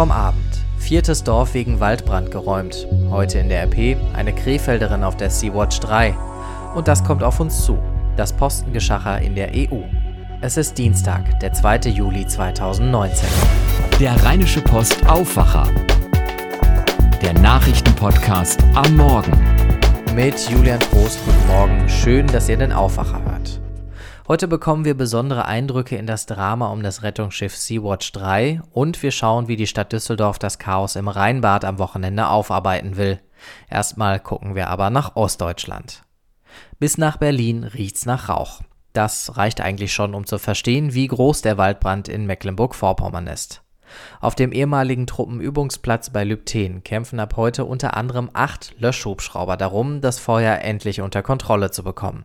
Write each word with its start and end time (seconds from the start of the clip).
vom 0.00 0.12
Abend. 0.12 0.64
Viertes 0.78 1.24
Dorf 1.24 1.52
wegen 1.52 1.78
Waldbrand 1.78 2.30
geräumt. 2.30 2.88
Heute 3.10 3.38
in 3.38 3.50
der 3.50 3.64
RP 3.64 3.98
eine 4.14 4.34
Krefelderin 4.34 5.04
auf 5.04 5.18
der 5.18 5.28
Sea-Watch 5.28 5.78
3. 5.80 6.14
Und 6.74 6.88
das 6.88 7.04
kommt 7.04 7.22
auf 7.22 7.38
uns 7.38 7.66
zu. 7.66 7.78
Das 8.16 8.32
Postengeschacher 8.32 9.20
in 9.20 9.34
der 9.34 9.50
EU. 9.54 9.82
Es 10.40 10.56
ist 10.56 10.78
Dienstag, 10.78 11.38
der 11.40 11.52
2. 11.52 11.90
Juli 11.90 12.26
2019. 12.26 13.28
Der 14.00 14.16
Rheinische 14.24 14.62
Post 14.62 15.06
Aufwacher. 15.06 15.68
Der 17.20 17.34
Nachrichtenpodcast 17.34 18.64
am 18.74 18.96
Morgen. 18.96 19.38
Mit 20.14 20.48
Julian 20.48 20.80
Trost, 20.80 21.18
guten 21.26 21.46
Morgen. 21.46 21.86
Schön, 21.90 22.26
dass 22.26 22.48
ihr 22.48 22.56
den 22.56 22.72
Aufwacher 22.72 23.22
hört. 23.22 23.59
Heute 24.30 24.46
bekommen 24.46 24.84
wir 24.84 24.94
besondere 24.94 25.46
Eindrücke 25.46 25.96
in 25.96 26.06
das 26.06 26.24
Drama 26.24 26.68
um 26.68 26.84
das 26.84 27.02
Rettungsschiff 27.02 27.56
Sea-Watch 27.56 28.12
3 28.12 28.60
und 28.70 29.02
wir 29.02 29.10
schauen, 29.10 29.48
wie 29.48 29.56
die 29.56 29.66
Stadt 29.66 29.92
Düsseldorf 29.92 30.38
das 30.38 30.60
Chaos 30.60 30.94
im 30.94 31.08
Rheinbad 31.08 31.64
am 31.64 31.80
Wochenende 31.80 32.28
aufarbeiten 32.28 32.96
will. 32.96 33.18
Erstmal 33.68 34.20
gucken 34.20 34.54
wir 34.54 34.68
aber 34.68 34.88
nach 34.88 35.16
Ostdeutschland. 35.16 36.04
Bis 36.78 36.96
nach 36.96 37.16
Berlin 37.16 37.64
riecht's 37.64 38.06
nach 38.06 38.28
Rauch. 38.28 38.60
Das 38.92 39.36
reicht 39.36 39.60
eigentlich 39.60 39.92
schon, 39.92 40.14
um 40.14 40.24
zu 40.24 40.38
verstehen, 40.38 40.94
wie 40.94 41.08
groß 41.08 41.42
der 41.42 41.58
Waldbrand 41.58 42.06
in 42.06 42.24
Mecklenburg-Vorpommern 42.26 43.26
ist. 43.26 43.62
Auf 44.20 44.36
dem 44.36 44.52
ehemaligen 44.52 45.08
Truppenübungsplatz 45.08 46.10
bei 46.10 46.22
Lübten 46.22 46.84
kämpfen 46.84 47.18
ab 47.18 47.34
heute 47.36 47.64
unter 47.64 47.96
anderem 47.96 48.30
acht 48.32 48.76
Löschhubschrauber 48.78 49.56
darum, 49.56 50.00
das 50.00 50.20
Feuer 50.20 50.60
endlich 50.60 51.00
unter 51.00 51.24
Kontrolle 51.24 51.72
zu 51.72 51.82
bekommen. 51.82 52.24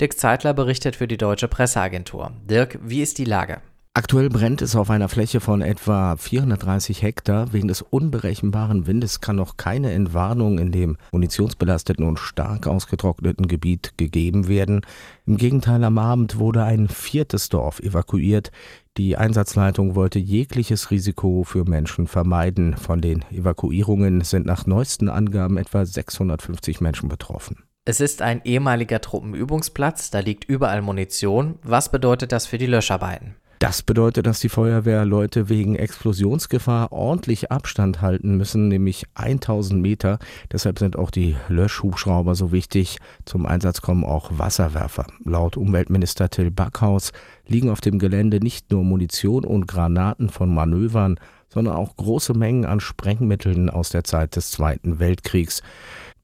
Dirk 0.00 0.18
Zeitler 0.18 0.54
berichtet 0.54 0.96
für 0.96 1.08
die 1.08 1.16
Deutsche 1.16 1.48
Presseagentur. 1.48 2.32
Dirk, 2.48 2.78
wie 2.82 3.02
ist 3.02 3.18
die 3.18 3.24
Lage? 3.24 3.60
Aktuell 3.96 4.28
brennt 4.28 4.60
es 4.60 4.76
auf 4.76 4.90
einer 4.90 5.08
Fläche 5.08 5.40
von 5.40 5.62
etwa 5.62 6.18
430 6.18 7.00
Hektar. 7.00 7.54
Wegen 7.54 7.68
des 7.68 7.80
unberechenbaren 7.80 8.86
Windes 8.86 9.22
kann 9.22 9.36
noch 9.36 9.56
keine 9.56 9.90
Entwarnung 9.92 10.58
in 10.58 10.70
dem 10.70 10.98
munitionsbelasteten 11.12 12.04
und 12.04 12.18
stark 12.18 12.66
ausgetrockneten 12.66 13.48
Gebiet 13.48 13.96
gegeben 13.96 14.48
werden. 14.48 14.82
Im 15.24 15.38
Gegenteil, 15.38 15.82
am 15.82 15.96
Abend 15.96 16.38
wurde 16.38 16.62
ein 16.62 16.88
viertes 16.88 17.48
Dorf 17.48 17.80
evakuiert. 17.80 18.50
Die 18.98 19.16
Einsatzleitung 19.16 19.94
wollte 19.94 20.18
jegliches 20.18 20.90
Risiko 20.90 21.42
für 21.44 21.64
Menschen 21.64 22.06
vermeiden. 22.06 22.76
Von 22.76 23.00
den 23.00 23.24
Evakuierungen 23.32 24.20
sind 24.20 24.44
nach 24.44 24.66
neuesten 24.66 25.08
Angaben 25.08 25.56
etwa 25.56 25.86
650 25.86 26.82
Menschen 26.82 27.08
betroffen. 27.08 27.65
Es 27.88 28.00
ist 28.00 28.20
ein 28.20 28.40
ehemaliger 28.44 29.00
Truppenübungsplatz, 29.00 30.10
da 30.10 30.18
liegt 30.18 30.42
überall 30.42 30.82
Munition. 30.82 31.60
Was 31.62 31.88
bedeutet 31.88 32.32
das 32.32 32.44
für 32.44 32.58
die 32.58 32.66
Löscharbeiten? 32.66 33.36
Das 33.60 33.82
bedeutet, 33.82 34.26
dass 34.26 34.40
die 34.40 34.48
Feuerwehrleute 34.48 35.48
wegen 35.48 35.76
Explosionsgefahr 35.76 36.90
ordentlich 36.90 37.52
Abstand 37.52 38.02
halten 38.02 38.36
müssen, 38.36 38.66
nämlich 38.66 39.04
1000 39.14 39.80
Meter. 39.80 40.18
Deshalb 40.50 40.80
sind 40.80 40.96
auch 40.96 41.12
die 41.12 41.36
Löschhubschrauber 41.48 42.34
so 42.34 42.50
wichtig. 42.50 42.98
Zum 43.24 43.46
Einsatz 43.46 43.82
kommen 43.82 44.04
auch 44.04 44.32
Wasserwerfer. 44.36 45.06
Laut 45.24 45.56
Umweltminister 45.56 46.28
Till 46.28 46.50
Backhaus 46.50 47.12
liegen 47.46 47.70
auf 47.70 47.80
dem 47.80 48.00
Gelände 48.00 48.40
nicht 48.40 48.72
nur 48.72 48.82
Munition 48.82 49.44
und 49.44 49.68
Granaten 49.68 50.28
von 50.28 50.52
Manövern, 50.52 51.20
sondern 51.48 51.76
auch 51.76 51.96
große 51.96 52.34
Mengen 52.34 52.66
an 52.66 52.80
Sprengmitteln 52.80 53.70
aus 53.70 53.90
der 53.90 54.04
Zeit 54.04 54.34
des 54.36 54.50
Zweiten 54.50 54.98
Weltkriegs. 54.98 55.62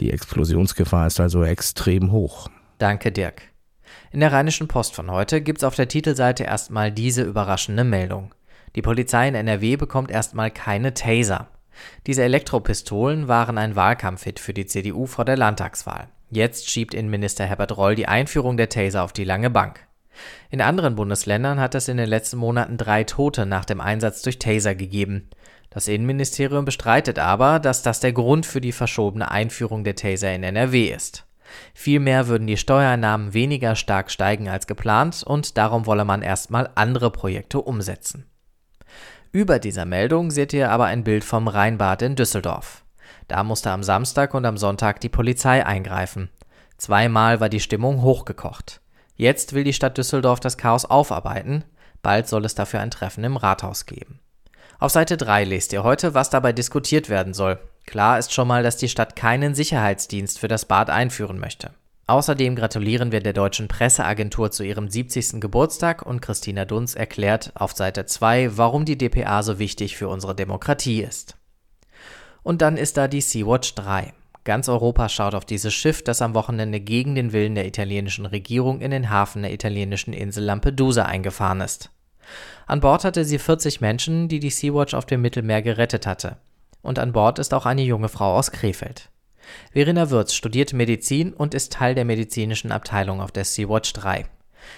Die 0.03 0.11
Explosionsgefahr 0.11 1.07
ist 1.07 1.21
also 1.21 1.45
extrem 1.45 2.11
hoch. 2.11 2.49
Danke, 2.79 3.13
Dirk. 3.13 3.43
In 4.11 4.19
der 4.19 4.33
Rheinischen 4.33 4.67
Post 4.67 4.97
von 4.97 5.09
heute 5.13 5.41
gibt's 5.41 5.63
auf 5.63 5.77
der 5.77 5.87
Titelseite 5.87 6.43
erstmal 6.43 6.91
diese 6.91 7.23
überraschende 7.23 7.85
Meldung. 7.85 8.35
Die 8.75 8.83
Polizei 8.83 9.29
in 9.29 9.37
NRW 9.37 9.77
bekommt 9.77 10.11
erstmal 10.11 10.51
keine 10.51 10.93
Taser. 10.93 11.47
Diese 12.09 12.25
Elektropistolen 12.25 13.29
waren 13.29 13.59
ein 13.59 13.77
Wahlkampfhit 13.77 14.41
für 14.41 14.53
die 14.53 14.67
CDU 14.67 15.07
vor 15.07 15.25
der 15.25 15.37
Landtagswahl. 15.37 16.09
Jetzt 16.31 16.69
schiebt 16.69 16.95
Innenminister 16.95 17.45
Herbert 17.45 17.77
Reul 17.77 17.95
die 17.95 18.09
Einführung 18.09 18.57
der 18.57 18.71
Taser 18.71 19.05
auf 19.05 19.13
die 19.13 19.23
lange 19.23 19.51
Bank. 19.51 19.87
In 20.51 20.61
anderen 20.61 20.97
Bundesländern 20.97 21.61
hat 21.61 21.77
es 21.77 21.87
in 21.87 21.97
den 21.97 22.09
letzten 22.09 22.39
Monaten 22.39 22.77
drei 22.77 23.05
Tote 23.05 23.47
nach 23.47 23.65
dem 23.65 23.81
Einsatz 23.81 24.23
durch 24.23 24.41
Taser 24.41 24.75
gegeben. 24.75 25.31
Das 25.73 25.89
Innenministerium 25.89 26.65
bestreitet 26.65 27.19
aber, 27.19 27.59
dass 27.59 27.83
das 27.83 28.01
der 28.01 28.13
Grund 28.13 28.45
für 28.45 28.61
die 28.61 28.73
verschobene 28.73 29.31
Einführung 29.31 29.85
der 29.85 29.97
Taser 29.97 30.35
in 30.35 30.43
NRW 30.43 30.89
ist. 30.89 31.25
Vielmehr 31.75 32.29
würden 32.29 32.47
die 32.47 32.57
Steuereinnahmen 32.57 33.35
weniger 33.35 33.75
stark 33.75 34.11
steigen 34.11 34.49
als 34.49 34.67
geplant 34.67 35.23
und 35.23 35.57
darum 35.57 35.87
wolle 35.87 36.05
man 36.05 36.23
erstmal 36.23 36.71
andere 36.75 37.11
Projekte 37.11 37.61
umsetzen. 37.61 38.27
Über 39.33 39.59
dieser 39.59 39.87
Meldung 39.87 40.31
seht 40.31 40.53
ihr 40.53 40.71
aber 40.71 40.87
ein 40.87 41.05
Bild 41.05 41.25
vom 41.25 41.49
Rheinbad 41.49 42.03
in 42.03 42.17
Düsseldorf. 42.17 42.85
Da 43.29 43.43
musste 43.45 43.71
am 43.71 43.83
Samstag 43.83 44.35
und 44.35 44.45
am 44.45 44.59
Sonntag 44.59 45.01
die 45.01 45.09
Polizei 45.09 45.65
eingreifen. 45.65 46.29
Zweimal 46.77 47.41
war 47.41 47.49
die 47.49 47.61
Stimmung 47.61 48.03
hochgekocht. 48.03 48.83
Jetzt 49.17 49.55
will 49.55 49.65
die 49.65 49.73
Stadt 49.73 49.97
Düsseldorf 49.97 50.41
das 50.41 50.59
Chaos 50.59 50.85
aufarbeiten. 50.85 51.65
Bald 52.03 52.29
soll 52.29 52.45
es 52.45 52.55
dafür 52.55 52.81
ein 52.81 52.91
Treffen 52.91 53.25
im 53.25 53.37
Rathaus 53.37 53.87
geben. 53.87 54.19
Auf 54.83 54.91
Seite 54.91 55.17
3 55.17 55.45
lest 55.45 55.73
ihr 55.73 55.85
heute, 55.85 56.13
was 56.13 56.29
dabei 56.29 56.53
diskutiert 56.53 57.09
werden 57.09 57.35
soll. 57.35 57.61
Klar 57.87 58.19
ist 58.19 58.33
schon 58.33 58.49
mal, 58.49 58.65
dass 58.65 58.77
die 58.77 58.89
Stadt 58.89 59.15
keinen 59.15 59.55
Sicherheitsdienst 59.55 60.41
für 60.41 60.49
das 60.49 60.65
Bad 60.65 60.91
einführen 60.91 61.39
möchte. 61.39 61.71
Außerdem 62.09 62.57
gratulieren 62.57 63.13
wir 63.13 63.21
der 63.21 63.33
deutschen 63.33 63.69
Presseagentur 63.69 64.51
zu 64.51 64.65
ihrem 64.65 64.89
70. 64.89 65.41
Geburtstag 65.41 66.05
und 66.05 66.21
Christina 66.21 66.65
Dunz 66.65 66.97
erklärt 66.97 67.53
auf 67.55 67.75
Seite 67.75 68.07
2, 68.07 68.57
warum 68.59 68.85
die 68.85 68.99
DPA 68.99 69.45
so 69.45 69.61
wichtig 69.61 69.97
für 69.97 70.09
unsere 70.09 70.35
Demokratie 70.35 71.03
ist. 71.03 71.37
Und 72.43 72.61
dann 72.61 72.77
ist 72.77 72.97
da 72.97 73.07
die 73.07 73.21
Sea-Watch 73.21 73.77
3. 73.77 74.13
Ganz 74.43 74.69
Europa 74.69 75.09
schaut 75.09 75.37
auf 75.37 75.45
dieses 75.45 75.73
Schiff, 75.73 76.03
das 76.03 76.21
am 76.23 76.35
Wochenende 76.35 76.81
gegen 76.81 77.15
den 77.15 77.33
Willen 77.33 77.55
der 77.55 77.69
italienischen 77.69 78.27
Regierung 78.27 78.81
in 78.81 78.91
den 78.91 79.11
Hafen 79.11 79.43
der 79.43 79.55
italienischen 79.55 80.13
Insel 80.13 80.43
Lampedusa 80.43 81.05
eingefahren 81.05 81.61
ist. 81.61 81.93
An 82.67 82.81
Bord 82.81 83.05
hatte 83.05 83.25
sie 83.25 83.39
40 83.39 83.81
Menschen, 83.81 84.29
die 84.29 84.41
die 84.41 84.51
Sea-Watch 84.51 84.95
auf 84.95 85.07
dem 85.07 85.23
Mittelmeer 85.23 85.63
gerettet 85.63 86.07
hatte. 86.07 86.37
Und 86.83 86.99
an 86.99 87.13
Bord 87.13 87.39
ist 87.39 87.55
auch 87.55 87.67
eine 87.67 87.83
junge 87.83 88.09
Frau 88.09 88.37
aus 88.37 88.51
Krefeld. 88.51 89.11
Verena 89.73 90.11
Würz 90.11 90.35
studiert 90.35 90.73
Medizin 90.73 91.33
und 91.33 91.55
ist 91.55 91.73
Teil 91.73 91.95
der 91.95 92.05
medizinischen 92.05 92.73
Abteilung 92.73 93.21
auf 93.21 93.33
der 93.33 93.45
Sea-Watch 93.45 93.93
3. 93.93 94.25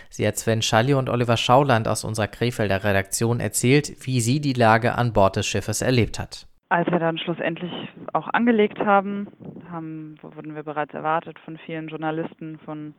Sie 0.09 0.27
hat 0.27 0.37
Sven 0.37 0.63
Schalli 0.63 0.95
und 0.95 1.09
Oliver 1.09 1.37
Schauland 1.37 1.89
aus 1.89 2.05
unserer 2.05 2.29
Krefelder 2.29 2.85
Redaktion 2.85 3.41
erzählt, 3.41 4.07
wie 4.07 4.21
sie 4.21 4.41
die 4.41 4.55
Lage 4.55 4.95
an 4.95 5.13
Bord 5.13 5.37
des 5.37 5.47
Schiffes 5.47 5.83
erlebt 5.83 6.19
hat. 6.19 6.47
Als 6.71 6.91
wir 6.91 6.99
dann 6.99 7.19
schlussendlich 7.19 7.73
auch 8.15 8.29
angelegt 8.29 8.79
haben, 8.79 9.29
haben 9.71 10.17
wurden 10.23 10.55
wir 10.55 10.63
bereits 10.63 10.95
erwartet 10.95 11.39
von 11.45 11.59
vielen 11.59 11.89
Journalisten, 11.89 12.59
von 12.65 12.95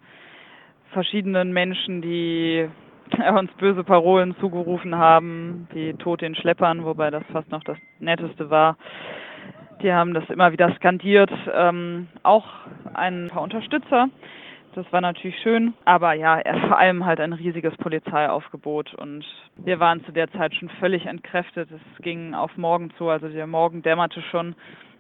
verschiedenen 0.94 1.52
Menschen, 1.52 2.02
die 2.02 2.70
uns 3.38 3.52
böse 3.54 3.84
Parolen 3.84 4.36
zugerufen 4.40 4.96
haben, 4.96 5.68
wie 5.74 5.94
Tod 5.94 6.22
den 6.22 6.36
Schleppern, 6.36 6.86
wobei 6.86 7.12
das 7.12 7.24
fast 7.32 7.50
noch 7.52 7.64
das 7.64 7.78
Netteste 8.00 8.50
war. 8.50 8.78
Die 9.82 9.92
haben 9.92 10.14
das 10.14 10.30
immer 10.30 10.52
wieder 10.52 10.74
skandiert. 10.76 11.32
Ähm, 11.54 12.08
auch 12.24 12.46
ein 12.94 13.30
paar 13.32 13.42
Unterstützer. 13.42 14.08
Das 14.74 14.92
war 14.92 15.00
natürlich 15.00 15.40
schön, 15.40 15.74
aber 15.86 16.14
ja, 16.14 16.42
vor 16.68 16.78
allem 16.78 17.06
halt 17.06 17.22
ein 17.22 17.32
riesiges 17.32 17.74
Polizeiaufgebot 17.78 18.94
und 18.96 19.24
wir 19.56 19.80
waren 19.80 20.04
zu 20.04 20.12
der 20.12 20.30
Zeit 20.34 20.54
schon 20.54 20.68
völlig 20.82 21.06
entkräftet. 21.06 21.70
Es 21.72 22.04
ging 22.04 22.34
auf 22.34 22.58
morgen 22.58 22.92
zu, 22.98 23.08
also 23.08 23.30
der 23.30 23.48
Morgen 23.48 23.84
dämmerte 23.84 24.22
schon 24.24 24.54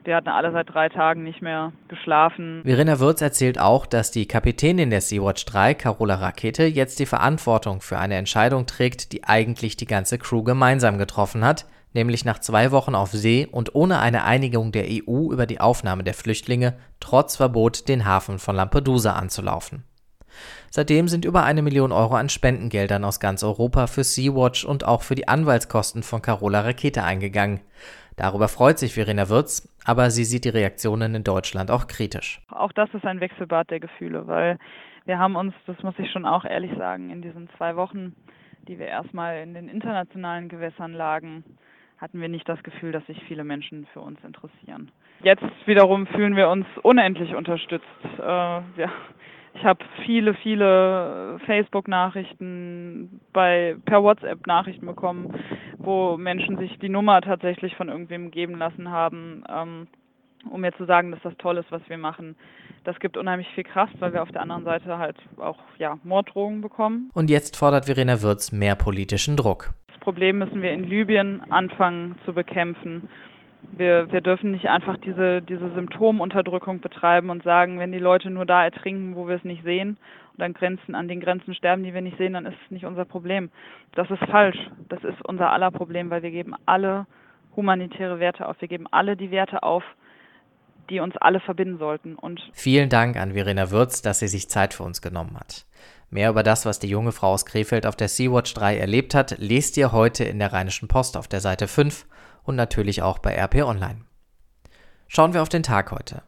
wir 0.05 0.15
hatten 0.15 0.29
alle 0.29 0.51
seit 0.51 0.73
drei 0.73 0.89
Tagen 0.89 1.23
nicht 1.23 1.41
mehr 1.41 1.73
geschlafen. 1.87 2.61
Verena 2.63 2.99
Würz 2.99 3.21
erzählt 3.21 3.59
auch, 3.59 3.85
dass 3.85 4.11
die 4.11 4.27
Kapitänin 4.27 4.89
der 4.89 5.01
Sea-Watch 5.01 5.45
3, 5.45 5.73
Carola 5.73 6.15
Rakete, 6.15 6.65
jetzt 6.65 6.99
die 6.99 7.05
Verantwortung 7.05 7.81
für 7.81 7.97
eine 7.97 8.15
Entscheidung 8.15 8.65
trägt, 8.65 9.11
die 9.11 9.23
eigentlich 9.23 9.77
die 9.77 9.87
ganze 9.87 10.17
Crew 10.17 10.43
gemeinsam 10.43 10.97
getroffen 10.97 11.43
hat, 11.43 11.65
nämlich 11.93 12.25
nach 12.25 12.39
zwei 12.39 12.71
Wochen 12.71 12.95
auf 12.95 13.11
See 13.11 13.47
und 13.49 13.73
ohne 13.73 13.99
eine 13.99 14.23
Einigung 14.23 14.71
der 14.71 14.85
EU 14.85 15.31
über 15.31 15.45
die 15.45 15.59
Aufnahme 15.59 16.03
der 16.03 16.13
Flüchtlinge 16.13 16.77
trotz 16.99 17.35
Verbot 17.35 17.87
den 17.87 18.05
Hafen 18.05 18.39
von 18.39 18.55
Lampedusa 18.55 19.13
anzulaufen. 19.13 19.83
Seitdem 20.69 21.07
sind 21.07 21.23
über 21.23 21.43
eine 21.43 21.61
Million 21.61 21.93
Euro 21.93 22.15
an 22.15 22.27
Spendengeldern 22.27 23.05
aus 23.05 23.21
ganz 23.21 23.43
Europa 23.43 23.87
für 23.87 24.03
Sea-Watch 24.03 24.65
und 24.65 24.85
auch 24.85 25.03
für 25.03 25.15
die 25.15 25.27
Anwaltskosten 25.27 26.03
von 26.03 26.21
Carola 26.21 26.59
Rakete 26.61 27.03
eingegangen. 27.03 27.61
Darüber 28.17 28.47
freut 28.47 28.79
sich 28.79 28.93
Verena 28.93 29.29
Würz, 29.29 29.67
aber 29.85 30.09
sie 30.09 30.23
sieht 30.23 30.45
die 30.45 30.49
Reaktionen 30.49 31.15
in 31.15 31.23
Deutschland 31.23 31.69
auch 31.69 31.87
kritisch. 31.87 32.41
Auch 32.49 32.71
das 32.71 32.89
ist 32.93 33.05
ein 33.05 33.19
Wechselbad 33.19 33.69
der 33.69 33.79
Gefühle, 33.79 34.27
weil 34.27 34.57
wir 35.05 35.19
haben 35.19 35.35
uns, 35.35 35.53
das 35.67 35.81
muss 35.83 35.95
ich 35.97 36.09
schon 36.11 36.25
auch 36.25 36.45
ehrlich 36.45 36.71
sagen, 36.77 37.09
in 37.09 37.21
diesen 37.21 37.49
zwei 37.57 37.75
Wochen, 37.75 38.15
die 38.67 38.79
wir 38.79 38.87
erstmal 38.87 39.43
in 39.43 39.53
den 39.53 39.67
internationalen 39.67 40.49
Gewässern 40.49 40.93
lagen, 40.93 41.43
hatten 41.97 42.19
wir 42.19 42.29
nicht 42.29 42.47
das 42.47 42.61
Gefühl, 42.63 42.91
dass 42.91 43.05
sich 43.05 43.21
viele 43.27 43.43
Menschen 43.43 43.85
für 43.93 44.01
uns 44.01 44.19
interessieren. 44.23 44.91
Jetzt 45.21 45.43
wiederum 45.65 46.07
fühlen 46.07 46.35
wir 46.35 46.49
uns 46.49 46.65
unendlich 46.83 47.35
unterstützt. 47.35 47.85
Äh, 48.19 48.21
ja, 48.21 48.91
Ich 49.55 49.63
habe 49.63 49.83
viele, 50.05 50.33
viele 50.33 51.39
Facebook-Nachrichten, 51.45 53.21
bei 53.31 53.77
per 53.85 54.03
WhatsApp 54.03 54.45
Nachrichten 54.47 54.85
bekommen, 54.85 55.33
wo 55.85 56.17
Menschen 56.17 56.57
sich 56.57 56.77
die 56.79 56.89
Nummer 56.89 57.21
tatsächlich 57.21 57.75
von 57.75 57.89
irgendwem 57.89 58.31
geben 58.31 58.57
lassen 58.57 58.89
haben, 58.89 59.43
ähm, 59.49 59.87
um 60.49 60.61
mir 60.61 60.73
zu 60.73 60.85
sagen, 60.85 61.11
dass 61.11 61.21
das 61.23 61.33
toll 61.37 61.57
ist, 61.57 61.71
was 61.71 61.81
wir 61.87 61.97
machen. 61.97 62.35
Das 62.83 62.99
gibt 62.99 63.17
unheimlich 63.17 63.47
viel 63.55 63.63
Kraft, 63.63 63.95
weil 63.99 64.13
wir 64.13 64.21
auf 64.21 64.31
der 64.31 64.41
anderen 64.41 64.63
Seite 64.63 64.97
halt 64.97 65.17
auch 65.37 65.57
ja, 65.79 65.97
Morddrohungen 66.03 66.61
bekommen. 66.61 67.09
Und 67.13 67.29
jetzt 67.29 67.57
fordert 67.57 67.85
Verena 67.85 68.21
Würz 68.21 68.51
mehr 68.51 68.75
politischen 68.75 69.37
Druck. 69.37 69.73
Das 69.87 69.99
Problem 69.99 70.37
müssen 70.37 70.61
wir 70.61 70.71
in 70.71 70.83
Libyen 70.83 71.41
anfangen 71.51 72.15
zu 72.25 72.33
bekämpfen. 72.33 73.09
Wir, 73.71 74.11
wir 74.11 74.21
dürfen 74.21 74.51
nicht 74.51 74.67
einfach 74.67 74.97
diese, 74.97 75.41
diese 75.41 75.73
Symptomunterdrückung 75.73 76.79
betreiben 76.79 77.29
und 77.29 77.43
sagen, 77.43 77.79
wenn 77.79 77.91
die 77.91 77.99
Leute 77.99 78.29
nur 78.29 78.45
da 78.45 78.63
ertrinken, 78.63 79.15
wo 79.15 79.27
wir 79.27 79.35
es 79.35 79.43
nicht 79.43 79.63
sehen 79.63 79.97
und 80.35 80.43
an 80.43 80.53
Grenzen, 80.53 80.95
an 80.95 81.07
den 81.07 81.19
Grenzen 81.19 81.53
sterben, 81.53 81.83
die 81.83 81.93
wir 81.93 82.01
nicht 82.01 82.17
sehen, 82.17 82.33
dann 82.33 82.45
ist 82.45 82.57
es 82.65 82.71
nicht 82.71 82.85
unser 82.85 83.05
Problem. 83.05 83.49
Das 83.93 84.09
ist 84.09 84.23
falsch. 84.29 84.57
Das 84.89 85.03
ist 85.03 85.21
unser 85.25 85.51
aller 85.51 85.71
Problem, 85.71 86.09
weil 86.09 86.23
wir 86.23 86.31
geben 86.31 86.55
alle 86.65 87.05
humanitäre 87.55 88.19
Werte 88.19 88.47
auf. 88.47 88.59
Wir 88.59 88.67
geben 88.67 88.87
alle 88.91 89.15
die 89.15 89.31
Werte 89.31 89.63
auf, 89.63 89.83
die 90.89 90.99
uns 90.99 91.15
alle 91.17 91.39
verbinden 91.39 91.77
sollten. 91.77 92.15
Und 92.15 92.41
Vielen 92.53 92.89
Dank 92.89 93.17
an 93.17 93.33
Verena 93.33 93.71
Würz, 93.71 94.01
dass 94.01 94.19
sie 94.19 94.27
sich 94.27 94.49
Zeit 94.49 94.73
für 94.73 94.83
uns 94.83 95.01
genommen 95.01 95.37
hat. 95.37 95.65
Mehr 96.09 96.29
über 96.29 96.43
das, 96.43 96.65
was 96.65 96.79
die 96.79 96.87
junge 96.87 97.11
Frau 97.11 97.31
aus 97.33 97.45
Krefeld 97.45 97.85
auf 97.85 97.95
der 97.95 98.07
Sea-Watch 98.07 98.53
3 98.53 98.77
erlebt 98.77 99.15
hat, 99.15 99.37
lest 99.39 99.75
ihr 99.77 99.91
heute 99.91 100.23
in 100.23 100.39
der 100.39 100.53
Rheinischen 100.53 100.87
Post 100.87 101.17
auf 101.17 101.27
der 101.27 101.39
Seite 101.39 101.67
5 101.67 102.05
und 102.45 102.55
natürlich 102.55 103.01
auch 103.01 103.19
bei 103.19 103.35
RP 103.35 103.63
Online. 103.63 104.01
Schauen 105.07 105.33
wir 105.33 105.41
auf 105.41 105.49
den 105.49 105.63
Tag 105.63 105.91
heute. 105.91 106.23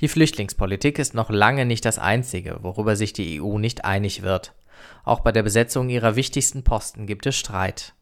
Die 0.00 0.08
Flüchtlingspolitik 0.08 0.98
ist 0.98 1.14
noch 1.14 1.30
lange 1.30 1.64
nicht 1.64 1.84
das 1.84 1.98
Einzige, 1.98 2.58
worüber 2.62 2.96
sich 2.96 3.12
die 3.12 3.40
EU 3.40 3.58
nicht 3.58 3.84
einig 3.84 4.22
wird. 4.22 4.54
Auch 5.04 5.20
bei 5.20 5.32
der 5.32 5.42
Besetzung 5.42 5.88
ihrer 5.88 6.16
wichtigsten 6.16 6.64
Posten 6.64 7.06
gibt 7.06 7.26
es 7.26 7.36
Streit. 7.36 7.94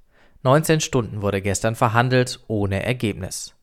19 0.42 0.80
Stunden 0.80 1.22
wurde 1.22 1.40
gestern 1.40 1.74
verhandelt, 1.74 2.40
ohne 2.48 2.82
Ergebnis. 2.84 3.54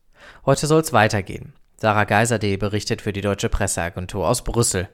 Heute 0.46 0.66
soll 0.66 0.82
es 0.82 0.94
weitergehen. 0.94 1.54
Sarah 1.78 2.06
Geiserde 2.06 2.58
berichtet 2.58 3.02
für 3.02 3.12
die 3.12 3.22
Deutsche 3.22 3.50
Presseagentur 3.50 4.28
aus 4.28 4.44
Brüssel. 4.44 4.88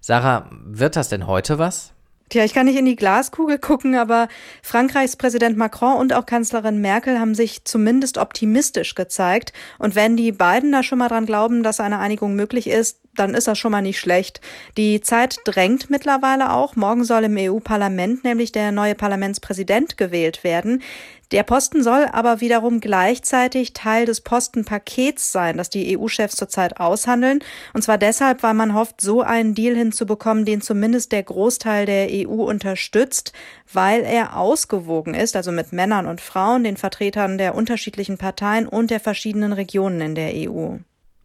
Sarah, 0.00 0.48
wird 0.50 0.96
das 0.96 1.08
denn 1.08 1.26
heute 1.26 1.58
was? 1.58 1.92
Tja, 2.28 2.44
ich 2.44 2.52
kann 2.52 2.66
nicht 2.66 2.78
in 2.78 2.84
die 2.84 2.96
Glaskugel 2.96 3.58
gucken, 3.58 3.94
aber 3.94 4.28
Frankreichs 4.62 5.16
Präsident 5.16 5.56
Macron 5.56 5.96
und 5.96 6.12
auch 6.12 6.26
Kanzlerin 6.26 6.78
Merkel 6.78 7.18
haben 7.18 7.34
sich 7.34 7.64
zumindest 7.64 8.18
optimistisch 8.18 8.94
gezeigt. 8.94 9.54
Und 9.78 9.94
wenn 9.94 10.16
die 10.16 10.32
beiden 10.32 10.70
da 10.72 10.82
schon 10.82 10.98
mal 10.98 11.08
dran 11.08 11.24
glauben, 11.24 11.62
dass 11.62 11.80
eine 11.80 11.98
Einigung 11.98 12.34
möglich 12.34 12.66
ist, 12.66 13.00
dann 13.18 13.34
ist 13.34 13.48
das 13.48 13.58
schon 13.58 13.72
mal 13.72 13.82
nicht 13.82 13.98
schlecht. 13.98 14.40
Die 14.76 15.00
Zeit 15.00 15.38
drängt 15.44 15.90
mittlerweile 15.90 16.52
auch. 16.52 16.76
Morgen 16.76 17.04
soll 17.04 17.24
im 17.24 17.36
EU-Parlament 17.36 18.24
nämlich 18.24 18.52
der 18.52 18.72
neue 18.72 18.94
Parlamentspräsident 18.94 19.96
gewählt 19.96 20.44
werden. 20.44 20.82
Der 21.30 21.42
Posten 21.42 21.82
soll 21.82 22.06
aber 22.10 22.40
wiederum 22.40 22.80
gleichzeitig 22.80 23.74
Teil 23.74 24.06
des 24.06 24.22
Postenpakets 24.22 25.30
sein, 25.30 25.58
das 25.58 25.68
die 25.68 25.98
EU-Chefs 25.98 26.36
zurzeit 26.36 26.80
aushandeln. 26.80 27.40
Und 27.74 27.82
zwar 27.82 27.98
deshalb, 27.98 28.42
weil 28.42 28.54
man 28.54 28.74
hofft, 28.74 29.02
so 29.02 29.20
einen 29.20 29.54
Deal 29.54 29.76
hinzubekommen, 29.76 30.46
den 30.46 30.62
zumindest 30.62 31.12
der 31.12 31.22
Großteil 31.22 31.84
der 31.84 32.08
EU 32.10 32.44
unterstützt, 32.44 33.34
weil 33.70 34.04
er 34.04 34.38
ausgewogen 34.38 35.12
ist, 35.12 35.36
also 35.36 35.52
mit 35.52 35.70
Männern 35.72 36.06
und 36.06 36.22
Frauen, 36.22 36.64
den 36.64 36.78
Vertretern 36.78 37.36
der 37.36 37.54
unterschiedlichen 37.54 38.16
Parteien 38.16 38.66
und 38.66 38.90
der 38.90 39.00
verschiedenen 39.00 39.52
Regionen 39.52 40.00
in 40.00 40.14
der 40.14 40.32
EU. 40.34 40.78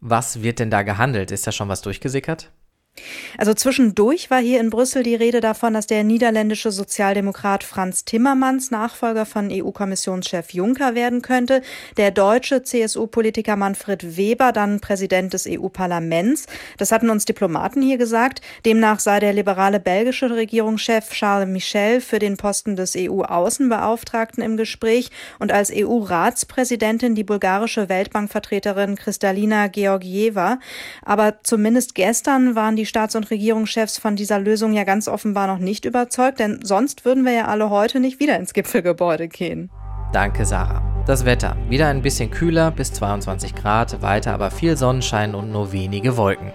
Was 0.06 0.42
wird 0.42 0.58
denn 0.58 0.68
da 0.68 0.82
gehandelt? 0.82 1.30
Ist 1.30 1.46
da 1.46 1.52
schon 1.52 1.70
was 1.70 1.80
durchgesickert? 1.80 2.52
Also 3.36 3.54
zwischendurch 3.54 4.30
war 4.30 4.40
hier 4.40 4.60
in 4.60 4.70
Brüssel 4.70 5.02
die 5.02 5.16
Rede 5.16 5.40
davon, 5.40 5.74
dass 5.74 5.86
der 5.86 6.04
niederländische 6.04 6.70
Sozialdemokrat 6.70 7.64
Franz 7.64 8.04
Timmermans 8.04 8.70
Nachfolger 8.70 9.26
von 9.26 9.50
EU-Kommissionschef 9.50 10.50
Juncker 10.52 10.94
werden 10.94 11.20
könnte, 11.20 11.62
der 11.96 12.12
deutsche 12.12 12.62
CSU-Politiker 12.62 13.56
Manfred 13.56 14.16
Weber 14.16 14.52
dann 14.52 14.80
Präsident 14.80 15.32
des 15.32 15.46
EU-Parlaments. 15.48 16.46
Das 16.78 16.92
hatten 16.92 17.10
uns 17.10 17.24
Diplomaten 17.24 17.82
hier 17.82 17.98
gesagt. 17.98 18.40
Demnach 18.64 19.00
sei 19.00 19.18
der 19.18 19.32
liberale 19.32 19.80
belgische 19.80 20.30
Regierungschef 20.30 21.10
Charles 21.10 21.48
Michel 21.48 22.00
für 22.00 22.20
den 22.20 22.36
Posten 22.36 22.76
des 22.76 22.94
EU-Außenbeauftragten 22.96 24.42
im 24.42 24.56
Gespräch 24.56 25.10
und 25.40 25.50
als 25.50 25.72
EU-Ratspräsidentin 25.74 27.14
die 27.14 27.24
bulgarische 27.24 27.88
Weltbankvertreterin 27.88 28.94
Kristalina 28.94 29.66
Georgieva. 29.66 30.58
Aber 31.02 31.42
zumindest 31.42 31.94
gestern 31.94 32.54
waren 32.54 32.76
die 32.76 32.83
die 32.84 32.88
Staats- 32.88 33.16
und 33.16 33.30
Regierungschefs 33.30 33.96
von 33.96 34.14
dieser 34.14 34.38
Lösung 34.38 34.74
ja 34.74 34.84
ganz 34.84 35.08
offenbar 35.08 35.46
noch 35.46 35.58
nicht 35.58 35.86
überzeugt, 35.86 36.38
denn 36.38 36.60
sonst 36.62 37.06
würden 37.06 37.24
wir 37.24 37.32
ja 37.32 37.46
alle 37.46 37.70
heute 37.70 37.98
nicht 37.98 38.20
wieder 38.20 38.38
ins 38.38 38.52
Gipfelgebäude 38.52 39.26
gehen. 39.28 39.70
Danke, 40.12 40.44
Sarah. 40.44 40.82
Das 41.06 41.24
Wetter. 41.24 41.56
Wieder 41.70 41.88
ein 41.88 42.02
bisschen 42.02 42.30
kühler, 42.30 42.70
bis 42.70 42.92
22 42.92 43.54
Grad, 43.54 44.02
weiter 44.02 44.34
aber 44.34 44.50
viel 44.50 44.76
Sonnenschein 44.76 45.34
und 45.34 45.50
nur 45.50 45.72
wenige 45.72 46.18
Wolken. 46.18 46.52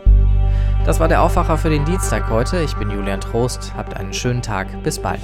Das 0.86 1.00
war 1.00 1.08
der 1.08 1.24
Aufwacher 1.24 1.58
für 1.58 1.72
den 1.72 1.84
Dienstag 1.86 2.30
heute. 2.30 2.62
Ich 2.62 2.76
bin 2.76 2.92
Julian 2.92 3.22
Trost. 3.22 3.74
Habt 3.76 3.98
einen 3.98 4.14
schönen 4.14 4.44
Tag. 4.44 4.68
Bis 4.84 5.00
bald. 5.00 5.22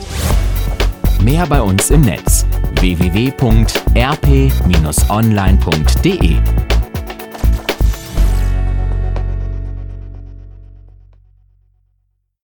Mehr 1.21 1.45
bei 1.45 1.61
uns 1.61 1.91
im 1.91 2.01
Netz 2.01 2.47
www.rp-online.de 2.79 3.45